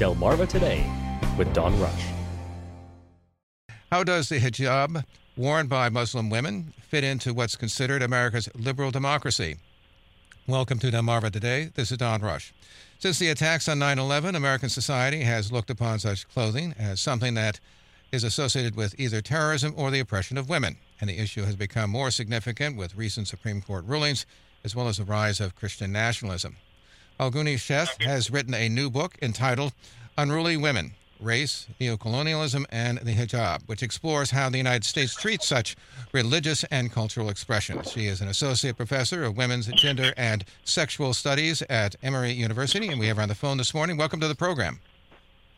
Delmarva 0.00 0.48
Today 0.48 0.82
with 1.36 1.52
Don 1.52 1.78
Rush. 1.78 2.06
How 3.92 4.02
does 4.02 4.30
the 4.30 4.40
hijab 4.40 5.04
worn 5.36 5.66
by 5.66 5.90
Muslim 5.90 6.30
women 6.30 6.72
fit 6.88 7.04
into 7.04 7.34
what's 7.34 7.54
considered 7.54 8.02
America's 8.02 8.48
liberal 8.54 8.90
democracy? 8.90 9.56
Welcome 10.46 10.78
to 10.78 10.90
Delmarva 10.90 11.30
Today. 11.30 11.70
This 11.74 11.92
is 11.92 11.98
Don 11.98 12.22
Rush. 12.22 12.54
Since 12.98 13.18
the 13.18 13.28
attacks 13.28 13.68
on 13.68 13.78
9 13.78 13.98
11, 13.98 14.34
American 14.34 14.70
society 14.70 15.20
has 15.20 15.52
looked 15.52 15.68
upon 15.68 15.98
such 15.98 16.26
clothing 16.30 16.74
as 16.78 16.98
something 16.98 17.34
that 17.34 17.60
is 18.10 18.24
associated 18.24 18.76
with 18.76 18.98
either 18.98 19.20
terrorism 19.20 19.74
or 19.76 19.90
the 19.90 20.00
oppression 20.00 20.38
of 20.38 20.48
women, 20.48 20.78
and 20.98 21.10
the 21.10 21.18
issue 21.18 21.44
has 21.44 21.56
become 21.56 21.90
more 21.90 22.10
significant 22.10 22.74
with 22.74 22.96
recent 22.96 23.28
Supreme 23.28 23.60
Court 23.60 23.84
rulings 23.84 24.24
as 24.64 24.74
well 24.74 24.88
as 24.88 24.96
the 24.96 25.04
rise 25.04 25.40
of 25.40 25.54
Christian 25.54 25.92
nationalism. 25.92 26.56
Falguni 27.20 27.56
Sheth 27.56 28.02
has 28.02 28.30
written 28.30 28.54
a 28.54 28.70
new 28.70 28.88
book 28.88 29.14
entitled 29.20 29.74
Unruly 30.16 30.56
Women 30.56 30.92
Race, 31.20 31.66
Neocolonialism, 31.78 32.64
and 32.70 32.96
the 32.96 33.14
Hijab, 33.14 33.60
which 33.66 33.82
explores 33.82 34.30
how 34.30 34.48
the 34.48 34.56
United 34.56 34.84
States 34.84 35.14
treats 35.14 35.46
such 35.46 35.76
religious 36.12 36.64
and 36.70 36.90
cultural 36.90 37.28
expressions. 37.28 37.92
She 37.92 38.06
is 38.06 38.22
an 38.22 38.28
associate 38.28 38.78
professor 38.78 39.22
of 39.22 39.36
women's 39.36 39.66
gender 39.66 40.14
and 40.16 40.46
sexual 40.64 41.12
studies 41.12 41.60
at 41.68 41.94
Emory 42.02 42.32
University, 42.32 42.88
and 42.88 42.98
we 42.98 43.08
have 43.08 43.18
her 43.18 43.22
on 43.22 43.28
the 43.28 43.34
phone 43.34 43.58
this 43.58 43.74
morning. 43.74 43.98
Welcome 43.98 44.20
to 44.20 44.28
the 44.28 44.34
program. 44.34 44.80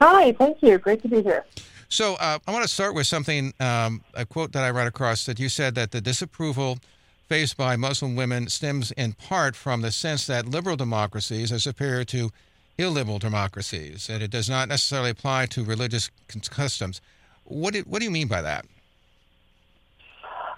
Hi, 0.01 0.33
thank 0.33 0.63
you. 0.63 0.79
Great 0.79 1.01
to 1.03 1.09
be 1.09 1.23
here. 1.23 1.45
So, 1.89 2.15
uh, 2.15 2.41
I 2.45 2.51
want 2.51 2.65
to 2.65 2.69
start 2.69 2.97
with 2.97 3.07
something, 3.07 3.55
um, 3.61 4.03
a 4.15 4.27
quote 4.27 4.51
that 4.55 4.65
I 4.65 4.71
read 4.71 4.89
across 4.89 5.27
that 5.27 5.39
you 5.39 5.49
said 5.49 5.77
that 5.77 5.93
the 5.93 6.01
disapproval 6.01 6.81
faced 7.29 7.57
by 7.57 7.77
Muslim 7.77 8.17
women 8.17 8.49
stems 8.49 8.91
in 8.93 9.13
part 9.13 9.57
from 9.57 9.81
the 9.81 9.91
sense 9.91 10.27
that 10.27 10.49
liberal 10.49 10.77
democracies 10.77 11.53
are 11.53 11.59
superior 11.59 12.05
to 12.05 12.31
illiberal 12.79 13.19
democracies, 13.19 14.09
and 14.09 14.23
it 14.23 14.31
does 14.31 14.49
not 14.49 14.69
necessarily 14.69 15.11
apply 15.11 15.47
to 15.47 15.65
religious 15.65 16.11
customs. 16.51 17.01
What 17.45 17.75
do, 17.75 17.81
what 17.81 18.01
do 18.01 18.05
you 18.05 18.11
mean 18.11 18.29
by 18.29 18.43
that? 18.43 18.65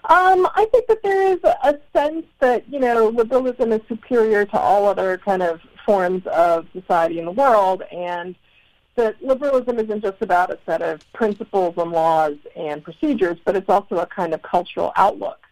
Um, 0.09 0.47
I 0.55 0.67
think 0.71 0.85
that 0.87 1.01
there 1.01 1.33
is 1.33 1.43
a 1.43 1.79
sense 1.91 2.27
that 2.39 2.63
you 2.69 2.79
know 2.79 3.07
liberalism 3.09 3.71
is 3.71 3.81
superior 3.87 4.45
to 4.45 4.59
all 4.59 4.85
other 4.85 5.17
kind 5.17 5.41
of 5.41 5.61
forms 5.83 6.25
of 6.27 6.67
society 6.73 7.17
in 7.17 7.25
the 7.25 7.31
world, 7.31 7.81
and 7.91 8.35
that 8.95 9.21
liberalism 9.23 9.79
isn't 9.79 10.01
just 10.01 10.21
about 10.21 10.51
a 10.51 10.59
set 10.65 10.81
of 10.81 11.01
principles 11.13 11.73
and 11.77 11.91
laws 11.91 12.35
and 12.55 12.83
procedures, 12.83 13.37
but 13.45 13.55
it's 13.55 13.69
also 13.69 13.97
a 13.97 14.05
kind 14.05 14.33
of 14.33 14.41
cultural 14.43 14.91
outlook. 14.95 15.44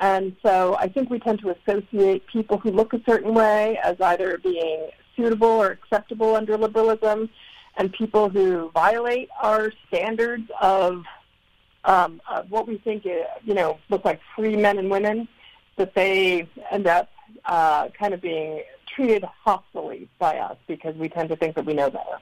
And 0.00 0.34
so 0.42 0.76
I 0.76 0.88
think 0.88 1.10
we 1.10 1.18
tend 1.18 1.40
to 1.40 1.50
associate 1.50 2.26
people 2.26 2.56
who 2.56 2.70
look 2.70 2.94
a 2.94 3.02
certain 3.06 3.34
way 3.34 3.78
as 3.84 4.00
either 4.00 4.38
being 4.38 4.88
suitable 5.14 5.46
or 5.46 5.70
acceptable 5.70 6.34
under 6.34 6.56
liberalism, 6.56 7.28
and 7.76 7.92
people 7.92 8.30
who 8.30 8.70
violate 8.70 9.28
our 9.42 9.72
standards 9.88 10.50
of, 10.60 11.04
um, 11.84 12.20
of 12.28 12.50
what 12.50 12.66
we 12.66 12.78
think, 12.78 13.04
uh, 13.04 13.10
you 13.44 13.54
know, 13.54 13.78
look 13.90 14.04
like 14.04 14.20
free 14.34 14.56
men 14.56 14.78
and 14.78 14.90
women, 14.90 15.28
that 15.76 15.94
they 15.94 16.48
end 16.70 16.86
up 16.86 17.10
uh, 17.44 17.88
kind 17.88 18.14
of 18.14 18.22
being 18.22 18.62
treated 18.86 19.24
hostilely 19.44 20.08
by 20.18 20.38
us 20.38 20.56
because 20.66 20.96
we 20.96 21.08
tend 21.08 21.28
to 21.28 21.36
think 21.36 21.54
that 21.54 21.64
we 21.64 21.74
know 21.74 21.90
better. 21.90 22.18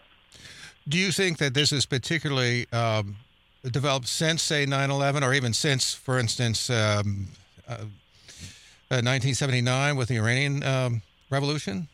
Do 0.89 0.99
you 0.99 1.12
think 1.12 1.39
that 1.39 1.55
this 1.55 1.73
is 1.73 1.87
particularly 1.87 2.67
um, 2.73 3.17
developed 3.62 4.09
since, 4.09 4.43
say, 4.43 4.67
9 4.67 4.91
11, 4.91 5.23
or 5.23 5.33
even 5.33 5.53
since, 5.53 5.95
for 5.95 6.19
instance, 6.19 6.71
um, 6.71 7.29
1979 7.69 9.97
with 9.97 10.08
the 10.08 10.16
Iranian 10.16 10.62
um, 10.62 11.02
Revolution? 11.30 11.88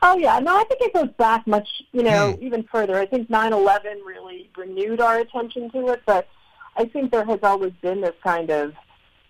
Oh 0.00 0.16
yeah, 0.16 0.38
no, 0.38 0.56
I 0.56 0.64
think 0.64 0.80
it 0.80 0.94
goes 0.94 1.10
back 1.18 1.46
much, 1.46 1.68
you 1.92 2.02
know, 2.02 2.34
mm. 2.34 2.42
even 2.42 2.62
further. 2.64 2.98
I 2.98 3.06
think 3.06 3.28
9/11 3.28 4.06
really 4.06 4.48
renewed 4.56 5.00
our 5.00 5.18
attention 5.18 5.70
to 5.72 5.88
it, 5.88 6.02
but 6.06 6.28
I 6.76 6.84
think 6.84 7.10
there 7.10 7.24
has 7.24 7.40
always 7.42 7.72
been 7.82 8.00
this 8.00 8.14
kind 8.22 8.50
of, 8.50 8.74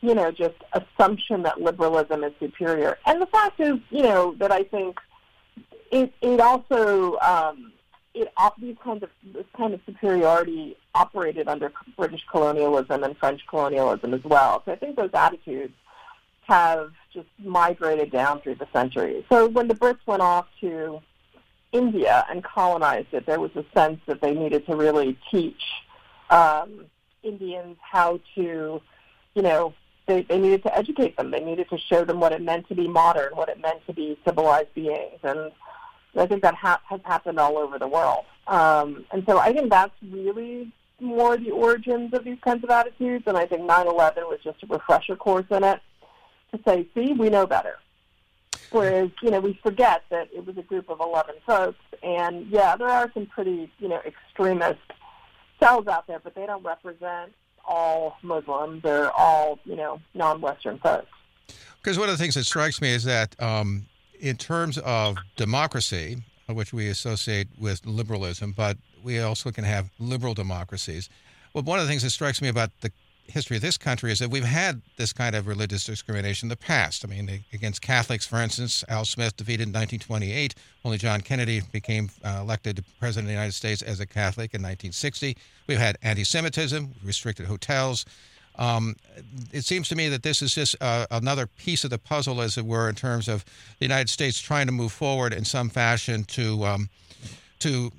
you 0.03 0.15
know, 0.15 0.31
just 0.31 0.57
assumption 0.75 1.43
that 1.45 1.61
liberalism 1.61 2.23
is 2.23 2.33
superior. 2.39 2.99
And 3.07 3.23
the 3.23 3.27
fact 3.27 3.61
is, 3.61 3.79
you 3.89 4.03
know, 4.03 4.35
that 4.39 4.53
I 4.53 4.65
think 4.65 4.99
it 5.91 6.13
it 6.21 6.41
also 6.41 7.19
um, 7.21 7.73
it 8.23 8.33
these 8.61 8.77
kinds 8.83 9.03
of 9.03 9.11
this 9.33 9.47
kind 9.57 9.75
of 9.75 9.81
superiority 9.87 10.77
operated 10.95 11.49
under 11.49 11.73
British 11.97 12.25
colonialism 12.31 13.05
and 13.05 13.17
French 13.17 13.41
colonialism 13.49 14.15
as 14.15 14.25
well. 14.25 14.63
So 14.65 14.73
I 14.73 14.77
think 14.77 14.97
those 14.97 15.11
attitudes 15.15 15.75
have 16.47 16.93
just 17.13 17.29
migrated 17.39 18.11
down 18.11 18.41
through 18.41 18.57
the 18.57 18.67
centuries. 18.73 19.25
So 19.31 19.49
when 19.49 19.69
the 19.69 19.75
Brits 19.75 19.99
went 20.07 20.23
off 20.23 20.47
to 20.61 21.01
India 21.73 22.25
and 22.31 22.43
colonized 22.43 23.09
it, 23.13 23.27
there 23.27 23.41
was 23.41 23.51
a 23.55 23.65
sense 23.75 24.01
that 24.07 24.21
they 24.21 24.35
needed 24.35 24.67
to 24.67 24.75
really 24.75 25.19
teach 25.31 25.63
um, 26.31 26.87
Indians 27.23 27.77
how 27.81 28.21
to, 28.35 28.81
you 29.35 29.43
know, 29.43 29.75
they, 30.07 30.23
they 30.23 30.39
needed 30.39 30.63
to 30.63 30.77
educate 30.77 31.17
them. 31.19 31.31
They 31.31 31.45
needed 31.45 31.69
to 31.69 31.79
show 31.79 32.05
them 32.05 32.19
what 32.19 32.33
it 32.33 32.41
meant 32.41 32.67
to 32.69 32.75
be 32.75 32.89
modern, 32.89 33.37
what 33.37 33.51
it 33.51 33.61
meant 33.61 33.87
to 33.87 33.93
be 33.93 34.19
civilized 34.25 34.73
beings. 34.75 35.21
And 35.23 35.53
I 36.17 36.27
think 36.27 36.43
that 36.43 36.55
ha- 36.55 36.81
has 36.89 37.01
happened 37.05 37.39
all 37.39 37.59
over 37.59 37.79
the 37.79 37.89
world. 37.89 38.25
Um, 38.47 39.05
and 39.13 39.25
so 39.29 39.39
I 39.39 39.53
think 39.53 39.71
that's 39.71 39.93
really 40.11 40.73
more 41.01 41.37
the 41.37 41.51
origins 41.51 42.13
of 42.15 42.25
these 42.25 42.39
kinds 42.43 42.65
of 42.65 42.71
attitudes. 42.71 43.25
And 43.27 43.37
I 43.37 43.47
think 43.47 43.63
9-11 43.63 44.17
was 44.29 44.41
just 44.43 44.63
a 44.63 44.67
refresher 44.67 45.17
course 45.17 45.47
in 45.51 45.65
it 45.65 45.81
to 46.53 46.61
say, 46.67 46.87
see, 46.95 47.13
we 47.13 47.29
know 47.29 47.47
better. 47.47 47.77
Whereas, 48.71 49.11
you 49.23 49.31
know, 49.31 49.41
we 49.41 49.59
forget 49.63 50.05
that 50.11 50.29
it 50.35 50.45
was 50.47 50.57
a 50.59 50.63
group 50.63 50.91
of 50.91 51.01
11 51.01 51.37
folks. 51.47 51.79
And, 52.03 52.47
yeah, 52.49 52.77
there 52.77 52.89
are 52.89 53.11
some 53.15 53.27
pretty, 53.27 53.71
you 53.79 53.89
know, 53.89 54.01
extremist 54.05 54.81
cells 55.61 55.87
out 55.87 56.07
there, 56.07 56.19
but 56.19 56.35
they 56.35 56.47
don't 56.47 56.65
represent 56.65 57.33
all 57.67 58.17
Muslims 58.23 58.85
or 58.85 59.11
all, 59.13 59.59
you 59.65 59.77
know, 59.77 60.01
non-Western 60.15 60.79
folks. 60.79 61.09
Because 61.83 61.99
one 61.99 62.09
of 62.09 62.17
the 62.17 62.23
things 62.23 62.35
that 62.35 62.45
strikes 62.45 62.81
me 62.81 62.91
is 62.91 63.05
that 63.05 63.41
um, 63.41 63.87
in 64.21 64.37
terms 64.37 64.79
of 64.79 65.17
democracy, 65.37 66.19
which 66.47 66.73
we 66.73 66.89
associate 66.89 67.49
with 67.59 67.85
liberalism, 67.87 68.53
but 68.53 68.77
we 69.03 69.21
also 69.21 69.51
can 69.51 69.65
have 69.65 69.91
liberal 69.99 70.35
democracies. 70.35 71.09
Well, 71.55 71.65
one 71.65 71.79
of 71.79 71.85
the 71.85 71.91
things 71.91 72.03
that 72.03 72.11
strikes 72.11 72.43
me 72.43 72.49
about 72.49 72.71
the 72.81 72.93
history 73.29 73.57
of 73.57 73.63
this 73.63 73.77
country 73.77 74.11
is 74.11 74.19
that 74.19 74.31
we've 74.31 74.45
had 74.45 74.81
this 74.97 75.13
kind 75.13 75.37
of 75.37 75.47
religious 75.47 75.85
discrimination 75.85 76.47
in 76.47 76.51
the 76.51 76.57
past. 76.57 77.05
I 77.05 77.09
mean, 77.09 77.45
against 77.53 77.83
Catholics, 77.83 78.27
for 78.27 78.41
instance, 78.41 78.85
Al 78.89 79.05
Smith 79.05 79.37
defeated 79.37 79.65
in 79.65 79.73
1928. 79.73 80.55
Only 80.85 80.99
John 80.99 81.21
Kennedy 81.21 81.63
became 81.73 82.11
uh, 82.25 82.39
elected 82.41 82.85
president 82.99 83.27
of 83.27 83.29
the 83.29 83.35
United 83.35 83.53
States 83.53 83.83
as 83.83 84.01
a 84.01 84.07
Catholic 84.07 84.55
in 84.55 84.63
1960. 84.63 85.37
We've 85.67 85.79
had 85.79 85.99
anti 86.03 86.25
Semitism, 86.25 86.95
restricted 87.05 87.47
hotels. 87.47 88.05
Um, 88.59 88.97
it 89.53 89.65
seems 89.65 89.89
to 89.89 89.95
me 89.95 90.09
that 90.09 90.23
this 90.23 90.43
is 90.43 90.55
just 90.55 90.75
uh, 90.81 91.07
another 91.11 91.47
piece 91.47 91.85
of 91.85 91.91
the 91.91 91.99
puzzle, 91.99 92.41
as 92.41 92.59
it 92.59 92.67
were, 92.67 92.89
in 92.89 92.97
terms 92.97 93.29
of 93.29 93.45
the 93.79 93.85
United 93.85 94.11
States 94.11 94.41
trying 94.41 94.67
to 94.67 94.73
move 94.73 94.93
forward 94.93 95.33
in 95.33 95.45
some 95.45 95.69
fashion 95.71 96.25
to 96.25 96.65
um, 96.65 96.89
to 97.61 97.93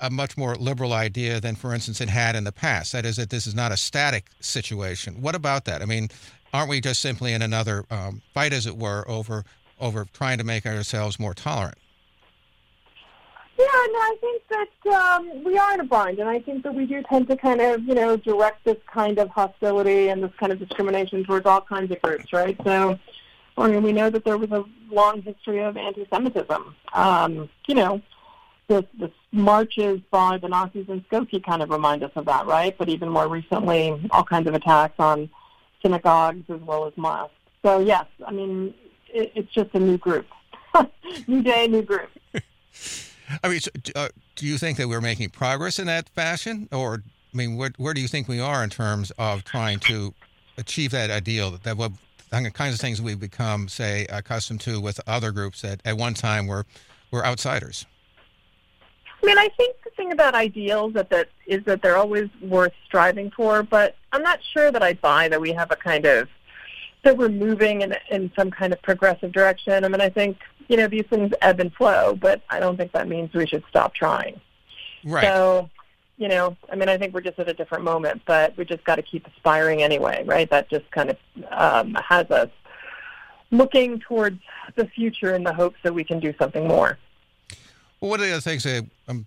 a 0.00 0.10
much 0.10 0.36
more 0.36 0.54
liberal 0.56 0.92
idea 0.92 1.40
than, 1.40 1.54
for 1.54 1.72
instance, 1.72 2.00
it 2.00 2.08
had 2.08 2.36
in 2.36 2.44
the 2.44 2.52
past. 2.52 2.92
That 2.92 3.06
is, 3.06 3.16
that 3.16 3.30
this 3.30 3.46
is 3.46 3.54
not 3.54 3.72
a 3.72 3.76
static 3.76 4.26
situation. 4.40 5.22
What 5.22 5.34
about 5.34 5.64
that? 5.66 5.82
I 5.82 5.86
mean, 5.86 6.08
aren't 6.52 6.68
we 6.68 6.80
just 6.80 7.00
simply 7.00 7.32
in 7.32 7.42
another 7.42 7.84
um, 7.90 8.20
fight, 8.34 8.52
as 8.52 8.66
it 8.66 8.76
were, 8.76 9.04
over 9.08 9.44
over 9.80 10.06
trying 10.12 10.38
to 10.38 10.44
make 10.44 10.66
ourselves 10.66 11.18
more 11.18 11.34
tolerant? 11.34 11.78
Yeah, 13.56 13.66
no, 13.66 13.98
I 13.98 14.16
think 14.20 14.42
that 14.48 14.94
um, 14.94 15.44
we 15.44 15.56
are 15.56 15.74
in 15.74 15.80
a 15.80 15.84
bind, 15.84 16.18
and 16.18 16.28
I 16.28 16.40
think 16.40 16.64
that 16.64 16.74
we 16.74 16.86
do 16.86 17.02
tend 17.04 17.28
to 17.28 17.36
kind 17.36 17.60
of, 17.60 17.84
you 17.84 17.94
know, 17.94 18.16
direct 18.16 18.64
this 18.64 18.78
kind 18.92 19.18
of 19.18 19.28
hostility 19.28 20.08
and 20.08 20.24
this 20.24 20.32
kind 20.40 20.50
of 20.50 20.58
discrimination 20.58 21.24
towards 21.24 21.46
all 21.46 21.60
kinds 21.60 21.92
of 21.92 22.02
groups, 22.02 22.32
right? 22.32 22.58
So, 22.64 22.98
I 23.56 23.68
mean, 23.68 23.84
we 23.84 23.92
know 23.92 24.10
that 24.10 24.24
there 24.24 24.38
was 24.38 24.50
a 24.50 24.64
long 24.90 25.22
history 25.22 25.60
of 25.62 25.76
anti-Semitism. 25.76 26.74
Um, 26.94 27.48
you 27.68 27.76
know, 27.76 28.02
the, 28.66 28.84
the 28.98 29.12
marches 29.30 30.00
by 30.10 30.38
the 30.38 30.48
Nazis 30.48 30.86
in 30.88 31.02
Skokie 31.02 31.44
kind 31.44 31.62
of 31.62 31.70
remind 31.70 32.02
us 32.02 32.10
of 32.16 32.24
that, 32.24 32.46
right? 32.46 32.76
But 32.76 32.88
even 32.88 33.08
more 33.08 33.28
recently, 33.28 34.00
all 34.10 34.24
kinds 34.24 34.48
of 34.48 34.54
attacks 34.54 34.98
on 34.98 35.30
synagogues 35.80 36.50
as 36.50 36.60
well 36.62 36.86
as 36.86 36.92
mosques. 36.96 37.34
So 37.62 37.78
yes, 37.78 38.06
I 38.26 38.32
mean, 38.32 38.74
it, 39.12 39.30
it's 39.36 39.52
just 39.52 39.70
a 39.74 39.78
new 39.78 39.96
group, 39.96 40.26
new 41.28 41.42
day, 41.42 41.68
new 41.68 41.82
group. 41.82 42.10
I 43.42 43.48
mean, 43.48 43.60
so, 43.60 43.70
uh, 43.94 44.08
do 44.36 44.46
you 44.46 44.58
think 44.58 44.78
that 44.78 44.88
we're 44.88 45.00
making 45.00 45.30
progress 45.30 45.78
in 45.78 45.86
that 45.86 46.08
fashion, 46.10 46.68
or 46.72 47.02
I 47.32 47.36
mean, 47.36 47.56
where 47.56 47.70
where 47.78 47.94
do 47.94 48.00
you 48.00 48.08
think 48.08 48.28
we 48.28 48.40
are 48.40 48.62
in 48.62 48.70
terms 48.70 49.12
of 49.18 49.44
trying 49.44 49.80
to 49.80 50.14
achieve 50.58 50.90
that 50.92 51.10
ideal 51.10 51.50
that, 51.50 51.76
what 51.76 51.92
the 52.30 52.50
kinds 52.50 52.74
of 52.74 52.80
things 52.80 53.00
we've 53.00 53.20
become, 53.20 53.68
say, 53.68 54.06
accustomed 54.10 54.60
to 54.62 54.80
with 54.80 55.00
other 55.06 55.32
groups 55.32 55.62
that 55.62 55.80
at 55.84 55.96
one 55.96 56.14
time 56.14 56.46
were 56.46 56.66
were 57.10 57.24
outsiders? 57.24 57.86
I 59.22 59.26
mean, 59.26 59.38
I 59.38 59.48
think 59.56 59.76
the 59.82 59.90
thing 59.90 60.12
about 60.12 60.34
ideals 60.34 60.92
that, 60.94 61.08
that 61.08 61.30
is 61.46 61.64
that 61.64 61.80
they're 61.80 61.96
always 61.96 62.28
worth 62.42 62.74
striving 62.84 63.30
for, 63.30 63.62
but 63.62 63.96
I'm 64.12 64.22
not 64.22 64.40
sure 64.52 64.70
that 64.70 64.82
I 64.82 64.94
buy 64.94 65.28
that 65.28 65.40
we 65.40 65.52
have 65.52 65.70
a 65.70 65.76
kind 65.76 66.04
of 66.04 66.28
that 67.04 67.16
we're 67.16 67.28
moving 67.28 67.82
in 67.82 67.94
in 68.10 68.30
some 68.36 68.50
kind 68.50 68.72
of 68.72 68.82
progressive 68.82 69.32
direction. 69.32 69.84
I 69.84 69.88
mean, 69.88 70.00
I 70.00 70.08
think 70.08 70.38
you 70.68 70.76
know 70.76 70.88
these 70.88 71.06
things 71.08 71.32
ebb 71.40 71.60
and 71.60 71.72
flow, 71.72 72.14
but 72.14 72.42
I 72.50 72.60
don't 72.60 72.76
think 72.76 72.92
that 72.92 73.08
means 73.08 73.32
we 73.34 73.46
should 73.46 73.64
stop 73.68 73.94
trying. 73.94 74.40
Right. 75.04 75.24
So, 75.24 75.68
you 76.16 76.28
know, 76.28 76.56
I 76.70 76.76
mean, 76.76 76.88
I 76.88 76.96
think 76.96 77.12
we're 77.12 77.20
just 77.20 77.38
at 77.38 77.48
a 77.48 77.54
different 77.54 77.84
moment, 77.84 78.22
but 78.26 78.56
we 78.56 78.64
just 78.64 78.84
got 78.84 78.96
to 78.96 79.02
keep 79.02 79.26
aspiring 79.26 79.82
anyway, 79.82 80.24
right? 80.24 80.48
That 80.50 80.70
just 80.70 80.90
kind 80.90 81.10
of 81.10 81.16
um, 81.50 81.94
has 82.08 82.30
us 82.30 82.50
looking 83.50 84.00
towards 84.00 84.40
the 84.76 84.86
future 84.86 85.34
in 85.34 85.44
the 85.44 85.52
hopes 85.52 85.76
that 85.82 85.94
we 85.94 86.04
can 86.04 86.20
do 86.20 86.32
something 86.38 86.66
more. 86.66 86.98
Well, 88.00 88.10
one 88.10 88.20
of 88.20 88.26
the 88.26 88.32
other 88.32 88.40
things 88.40 88.64
that 88.64 88.86
um, 89.08 89.26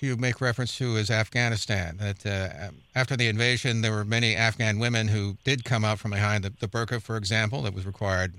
you 0.00 0.16
make 0.16 0.40
reference 0.40 0.76
to 0.78 0.96
is 0.96 1.10
Afghanistan. 1.10 1.98
That 1.98 2.26
uh, 2.26 2.70
after 2.94 3.16
the 3.16 3.28
invasion, 3.28 3.82
there 3.82 3.92
were 3.92 4.04
many 4.04 4.34
Afghan 4.34 4.78
women 4.78 5.08
who 5.08 5.36
did 5.44 5.64
come 5.64 5.84
out 5.84 5.98
from 5.98 6.10
behind 6.10 6.44
the, 6.44 6.52
the 6.60 6.68
burqa, 6.68 7.00
for 7.00 7.16
example, 7.16 7.62
that 7.62 7.74
was 7.74 7.86
required 7.86 8.34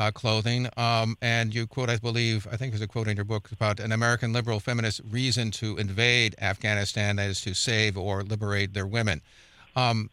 uh, 0.00 0.10
clothing. 0.10 0.66
Um, 0.78 1.16
and 1.20 1.54
you 1.54 1.66
quote, 1.66 1.90
I 1.90 1.98
believe, 1.98 2.46
I 2.50 2.56
think 2.56 2.72
there's 2.72 2.80
a 2.80 2.88
quote 2.88 3.06
in 3.06 3.16
your 3.16 3.26
book 3.26 3.52
about 3.52 3.78
an 3.80 3.92
American 3.92 4.32
liberal 4.32 4.58
feminist 4.58 5.02
reason 5.10 5.50
to 5.52 5.76
invade 5.76 6.34
Afghanistan, 6.40 7.16
that 7.16 7.28
is 7.28 7.40
to 7.42 7.52
save 7.54 7.98
or 7.98 8.22
liberate 8.22 8.72
their 8.72 8.86
women. 8.86 9.20
Um, 9.76 10.08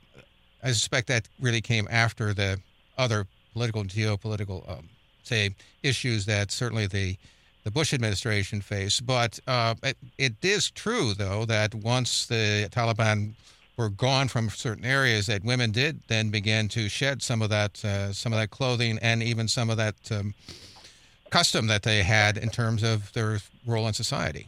I 0.61 0.67
suspect 0.67 1.07
that 1.07 1.29
really 1.39 1.61
came 1.61 1.87
after 1.89 2.33
the 2.33 2.59
other 2.97 3.25
political 3.53 3.81
and 3.81 3.89
geopolitical, 3.89 4.69
um, 4.69 4.89
say, 5.23 5.55
issues 5.83 6.25
that 6.25 6.51
certainly 6.51 6.87
the 6.87 7.17
the 7.63 7.71
Bush 7.71 7.93
administration 7.93 8.61
faced. 8.61 9.05
But 9.05 9.39
uh, 9.45 9.75
it, 9.83 9.97
it 10.17 10.35
is 10.41 10.71
true, 10.71 11.13
though, 11.13 11.43
that 11.45 11.75
once 11.75 12.25
the 12.25 12.69
Taliban 12.71 13.33
were 13.77 13.89
gone 13.89 14.27
from 14.27 14.49
certain 14.49 14.83
areas 14.83 15.27
that 15.27 15.43
women 15.43 15.71
did 15.71 16.01
then 16.07 16.29
begin 16.29 16.67
to 16.67 16.89
shed 16.89 17.21
some 17.21 17.41
of 17.41 17.49
that 17.49 17.83
uh, 17.85 18.11
some 18.11 18.33
of 18.33 18.39
that 18.39 18.49
clothing 18.49 18.97
and 19.01 19.21
even 19.21 19.47
some 19.47 19.69
of 19.69 19.77
that 19.77 19.95
um, 20.11 20.33
custom 21.29 21.67
that 21.67 21.83
they 21.83 22.03
had 22.03 22.37
in 22.37 22.49
terms 22.49 22.83
of 22.83 23.13
their 23.13 23.39
role 23.65 23.87
in 23.87 23.93
society. 23.93 24.47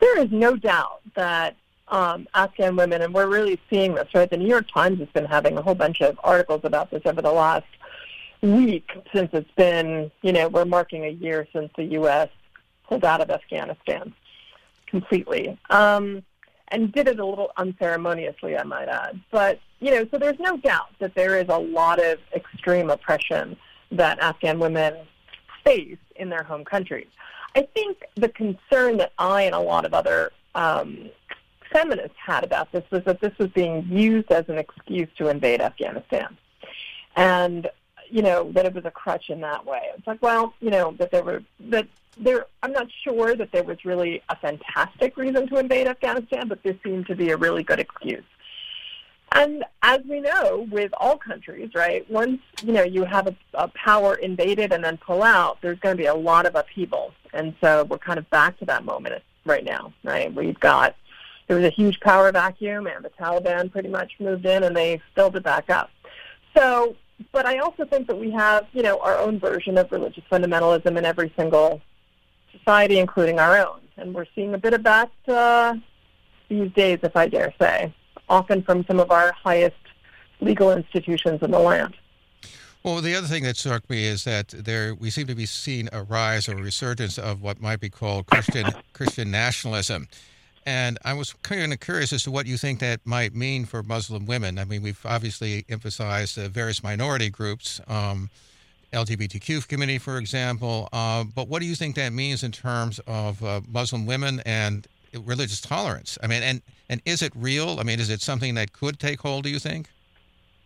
There 0.00 0.18
is 0.18 0.30
no 0.30 0.56
doubt 0.56 1.00
that 1.14 1.56
um, 1.88 2.26
Afghan 2.34 2.76
women, 2.76 3.02
and 3.02 3.14
we're 3.14 3.28
really 3.28 3.60
seeing 3.70 3.94
this, 3.94 4.08
right? 4.14 4.28
The 4.28 4.36
New 4.36 4.48
York 4.48 4.66
Times 4.72 4.98
has 4.98 5.08
been 5.08 5.24
having 5.24 5.56
a 5.56 5.62
whole 5.62 5.74
bunch 5.74 6.00
of 6.00 6.18
articles 6.24 6.62
about 6.64 6.90
this 6.90 7.02
over 7.04 7.22
the 7.22 7.32
last 7.32 7.66
week 8.40 8.90
since 9.14 9.30
it's 9.32 9.50
been, 9.56 10.10
you 10.22 10.32
know, 10.32 10.48
we're 10.48 10.64
marking 10.64 11.04
a 11.04 11.10
year 11.10 11.46
since 11.52 11.70
the 11.76 11.84
U.S. 11.84 12.28
pulled 12.88 13.04
out 13.04 13.20
of 13.20 13.30
Afghanistan 13.30 14.12
completely. 14.86 15.58
Um, 15.70 16.24
and 16.72 16.90
did 16.90 17.06
it 17.06 17.20
a 17.20 17.24
little 17.24 17.52
unceremoniously, 17.56 18.56
I 18.56 18.64
might 18.64 18.88
add. 18.88 19.20
But, 19.30 19.60
you 19.78 19.90
know, 19.90 20.06
so 20.10 20.18
there's 20.18 20.40
no 20.40 20.56
doubt 20.56 20.88
that 20.98 21.14
there 21.14 21.38
is 21.38 21.46
a 21.48 21.58
lot 21.58 22.02
of 22.02 22.18
extreme 22.34 22.90
oppression 22.90 23.56
that 23.92 24.18
Afghan 24.20 24.58
women 24.58 24.94
face 25.64 25.98
in 26.16 26.30
their 26.30 26.42
home 26.42 26.64
countries. 26.64 27.06
I 27.54 27.68
think 27.74 27.98
the 28.16 28.30
concern 28.30 28.96
that 28.96 29.12
I 29.18 29.42
and 29.42 29.54
a 29.54 29.60
lot 29.60 29.84
of 29.84 29.92
other 29.92 30.32
um, 30.54 31.10
feminists 31.70 32.16
had 32.16 32.42
about 32.42 32.72
this 32.72 32.84
was 32.90 33.04
that 33.04 33.20
this 33.20 33.36
was 33.38 33.50
being 33.50 33.86
used 33.88 34.32
as 34.32 34.48
an 34.48 34.58
excuse 34.58 35.08
to 35.18 35.28
invade 35.28 35.60
Afghanistan. 35.60 36.36
And, 37.14 37.68
you 38.12 38.20
know, 38.22 38.52
that 38.52 38.66
it 38.66 38.74
was 38.74 38.84
a 38.84 38.90
crutch 38.90 39.30
in 39.30 39.40
that 39.40 39.64
way. 39.64 39.80
It's 39.96 40.06
like, 40.06 40.22
well, 40.22 40.52
you 40.60 40.70
know, 40.70 40.94
that 40.98 41.10
there 41.10 41.24
were, 41.24 41.42
that 41.70 41.88
there, 42.18 42.46
I'm 42.62 42.72
not 42.72 42.88
sure 43.02 43.34
that 43.34 43.50
there 43.52 43.64
was 43.64 43.84
really 43.86 44.22
a 44.28 44.36
fantastic 44.36 45.16
reason 45.16 45.48
to 45.48 45.56
invade 45.56 45.86
Afghanistan, 45.86 46.46
but 46.46 46.62
this 46.62 46.76
seemed 46.84 47.06
to 47.06 47.16
be 47.16 47.30
a 47.30 47.38
really 47.38 47.62
good 47.62 47.80
excuse. 47.80 48.24
And 49.34 49.64
as 49.82 50.00
we 50.06 50.20
know, 50.20 50.68
with 50.70 50.92
all 50.98 51.16
countries, 51.16 51.70
right, 51.74 52.08
once 52.10 52.42
you 52.62 52.74
know 52.74 52.82
you 52.82 53.04
have 53.04 53.26
a, 53.28 53.34
a 53.54 53.68
power 53.68 54.16
invaded 54.16 54.74
and 54.74 54.84
then 54.84 54.98
pull 54.98 55.22
out, 55.22 55.58
there's 55.62 55.78
going 55.78 55.96
to 55.96 56.00
be 56.00 56.06
a 56.06 56.14
lot 56.14 56.44
of 56.44 56.54
upheaval, 56.54 57.14
and 57.32 57.54
so 57.62 57.84
we're 57.84 57.96
kind 57.96 58.18
of 58.18 58.28
back 58.28 58.58
to 58.58 58.66
that 58.66 58.84
moment 58.84 59.22
right 59.46 59.64
now, 59.64 59.90
right? 60.04 60.34
We've 60.34 60.60
got 60.60 60.96
there 61.46 61.56
was 61.56 61.64
a 61.64 61.70
huge 61.70 61.98
power 62.00 62.30
vacuum, 62.30 62.86
and 62.86 63.02
the 63.02 63.08
Taliban 63.08 63.72
pretty 63.72 63.88
much 63.88 64.12
moved 64.20 64.44
in, 64.44 64.64
and 64.64 64.76
they 64.76 65.00
filled 65.14 65.34
it 65.34 65.42
back 65.42 65.70
up. 65.70 65.90
So, 66.54 66.94
but 67.32 67.46
I 67.46 67.58
also 67.58 67.84
think 67.84 68.06
that 68.08 68.18
we 68.18 68.30
have, 68.30 68.66
you 68.72 68.82
know, 68.82 68.98
our 69.00 69.18
own 69.18 69.38
version 69.38 69.78
of 69.78 69.90
religious 69.92 70.24
fundamentalism 70.30 70.96
in 70.96 71.04
every 71.04 71.32
single 71.36 71.80
society, 72.50 72.98
including 72.98 73.38
our 73.38 73.58
own. 73.58 73.80
And 73.96 74.14
we're 74.14 74.26
seeing 74.34 74.54
a 74.54 74.58
bit 74.58 74.74
of 74.74 74.82
that 74.84 75.10
uh, 75.28 75.74
these 76.48 76.72
days, 76.72 76.98
if 77.02 77.16
I 77.16 77.28
dare 77.28 77.52
say, 77.60 77.94
often 78.28 78.62
from 78.62 78.84
some 78.86 79.00
of 79.00 79.10
our 79.10 79.32
highest 79.32 79.76
legal 80.40 80.72
institutions 80.72 81.40
in 81.42 81.50
the 81.50 81.58
land. 81.58 81.94
Well, 82.82 83.00
the 83.00 83.14
other 83.14 83.28
thing 83.28 83.44
that 83.44 83.56
struck 83.56 83.88
me 83.88 84.04
is 84.04 84.24
that 84.24 84.48
there 84.48 84.94
we 84.94 85.10
seem 85.10 85.28
to 85.28 85.36
be 85.36 85.46
seeing 85.46 85.88
a 85.92 86.02
rise 86.02 86.48
or 86.48 86.56
resurgence 86.56 87.16
of 87.16 87.40
what 87.40 87.60
might 87.60 87.78
be 87.78 87.88
called 87.88 88.26
Christian 88.26 88.66
Christian 88.92 89.30
nationalism. 89.30 90.08
And 90.64 90.98
I 91.04 91.14
was 91.14 91.32
kind 91.42 91.72
of 91.72 91.80
curious 91.80 92.12
as 92.12 92.22
to 92.24 92.30
what 92.30 92.46
you 92.46 92.56
think 92.56 92.78
that 92.80 93.00
might 93.04 93.34
mean 93.34 93.64
for 93.64 93.82
Muslim 93.82 94.26
women. 94.26 94.58
I 94.58 94.64
mean, 94.64 94.82
we've 94.82 95.04
obviously 95.04 95.64
emphasized 95.68 96.38
uh, 96.38 96.48
various 96.48 96.82
minority 96.82 97.30
groups. 97.30 97.80
Um, 97.88 98.30
LGBTQ 98.92 99.66
community, 99.68 99.98
for 99.98 100.18
example. 100.18 100.88
Uh, 100.92 101.24
but 101.24 101.48
what 101.48 101.60
do 101.60 101.66
you 101.66 101.74
think 101.74 101.96
that 101.96 102.12
means 102.12 102.42
in 102.42 102.52
terms 102.52 103.00
of 103.06 103.42
uh, 103.42 103.62
Muslim 103.66 104.06
women 104.06 104.42
and 104.44 104.86
religious 105.24 105.60
tolerance? 105.60 106.18
I 106.22 106.26
mean, 106.26 106.42
and 106.42 106.62
and 106.88 107.00
is 107.04 107.22
it 107.22 107.32
real? 107.34 107.80
I 107.80 107.84
mean, 107.84 108.00
is 108.00 108.10
it 108.10 108.20
something 108.20 108.54
that 108.54 108.72
could 108.72 108.98
take 108.98 109.20
hold? 109.20 109.44
Do 109.44 109.50
you 109.50 109.58
think? 109.58 109.88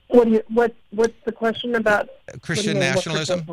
What 0.09 0.25
do 0.25 0.33
you 0.33 0.43
what 0.49 0.75
What's 0.91 1.15
the 1.25 1.33
question 1.33 1.77
about 1.77 2.09
Christian 2.43 2.79
nationalism? 2.79 3.47